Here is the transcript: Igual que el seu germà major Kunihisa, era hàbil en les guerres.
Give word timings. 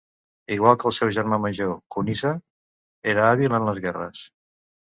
Igual 0.53 0.77
que 0.83 0.87
el 0.89 0.95
seu 0.97 1.11
germà 1.17 1.39
major 1.43 1.75
Kunihisa, 1.97 2.33
era 3.15 3.29
hàbil 3.29 3.55
en 3.59 3.69
les 3.71 3.83
guerres. 3.85 4.27